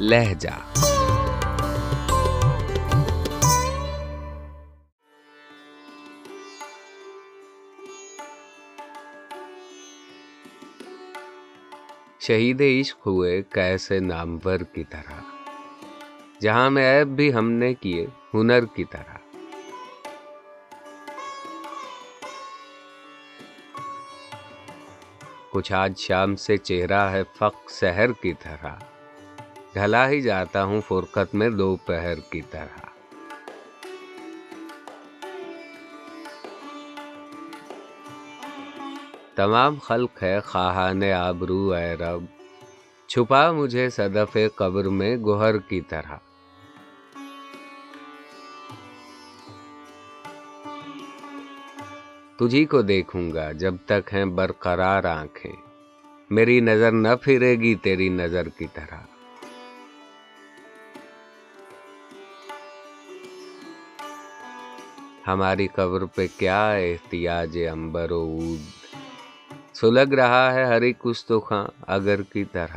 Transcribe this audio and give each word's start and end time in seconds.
لہجہ۔ 0.00 0.48
شہید 12.20 12.60
عشق 12.60 13.06
ہوئے 13.06 13.42
کیسے 13.42 13.98
نامور 13.98 14.58
کی 14.58 14.84
طرح۔ 14.84 15.20
جہاں 16.40 16.70
میں 16.70 17.00
عیب 17.00 17.08
بھی 17.08 17.34
ہم 17.34 17.50
نے 17.50 17.74
کیے 17.74 18.06
ہنر 18.34 18.64
کی 18.64 18.84
طرح۔ 18.84 19.16
کچھ 25.50 25.72
آج 25.72 25.98
شام 25.98 26.36
سے 26.36 26.56
چہرہ 26.56 27.10
ہے 27.10 27.22
فق 27.36 27.70
سحر 27.70 28.12
کی 28.12 28.32
طرح۔ 28.32 28.74
ڈھلا 29.72 30.08
ہی 30.08 30.20
جاتا 30.20 30.64
ہوں 30.64 30.80
فرقت 30.88 31.34
میں 31.34 31.50
دوپہر 31.50 32.14
کی 32.30 32.42
طرح۔ 32.42 32.78
تمام 39.34 39.78
خلق 39.82 40.22
ہے 40.22 40.40
خواہان 40.40 41.02
آبرو 41.04 41.72
اے 41.72 41.94
رب۔ 41.94 42.24
چھپا 43.06 43.52
مجھے 43.52 43.90
صدف 43.90 44.36
قبر 44.54 44.84
میں 44.84 45.16
گوہر 45.16 45.58
کی 45.58 45.80
طرح۔ 45.80 46.16
تجھی 52.38 52.64
کو 52.64 52.82
دیکھوں 52.82 53.32
گا 53.32 53.52
جب 53.52 53.74
تک 53.86 54.14
ہیں 54.14 54.24
برقرار 54.24 55.04
آنکھیں۔ 55.04 55.56
میری 56.30 56.60
نظر 56.60 56.92
نہ 56.92 57.08
پھرے 57.22 57.54
گی 57.54 57.74
تیری 57.74 58.08
نظر 58.08 58.48
کی 58.48 58.66
طرح۔ 58.74 59.17
ہماری 65.28 65.66
قبر 65.66 66.04
پہ 66.04 66.26
کیا 66.38 66.70
احتیاج 66.70 67.58
امبر 67.72 68.10
و 68.10 68.22
عود؟ 68.22 68.60
سلگ 69.76 70.14
رہا 70.14 70.54
ہے 70.54 70.64
ہر 70.64 70.82
ایک 70.82 71.06
خاں 71.46 71.66
اگر 71.86 72.22
کی 72.22 72.44
طرح۔ 72.44 72.76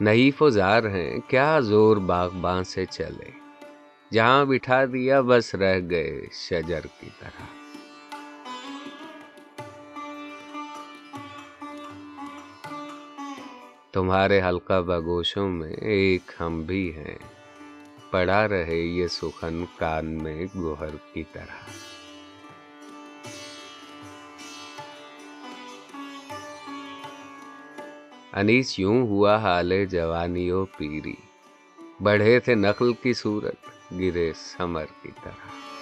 نحیف 0.00 0.42
و 0.42 0.50
زار 0.50 0.82
ہیں، 0.82 1.18
کیا 1.28 1.60
زور 1.60 1.96
باغباں 1.96 2.62
سے 2.62 2.84
چلے؟ 2.84 3.30
جہاں 4.12 4.44
بٹھا 4.44 4.84
دیا 4.84 5.20
بس 5.20 5.54
رہ 5.54 5.80
گئے 5.90 6.20
شجر 6.32 6.86
کی 7.00 7.08
طرح۔ 7.20 7.67
تمہارے 13.92 14.40
ہلکا 14.40 14.80
بگوشوں 14.80 15.48
میں 15.48 15.72
ایک 15.72 16.30
ہم 16.40 16.62
بھی 16.62 16.96
ہیں۔ 16.96 17.18
پڑا 18.10 18.48
رہے 18.48 18.76
یہ 18.76 19.06
سخن 19.06 19.64
کان 19.76 20.06
میں 20.06 20.46
گوہر 20.56 20.96
کی 21.12 21.22
طرح۔ 21.32 21.70
انیس 28.32 28.78
یوں 28.78 29.06
ہوا 29.06 29.36
حال 29.36 29.86
جوانی 29.86 30.50
و 30.50 30.64
پیری۔ 30.64 31.14
بڑھے 32.00 32.40
تھے 32.40 32.54
نقل 32.54 32.92
کی 32.92 33.12
صورت، 33.12 33.92
گرے 33.92 34.32
سمر 34.36 34.84
کی 35.02 35.10
طرح۔ 35.24 35.77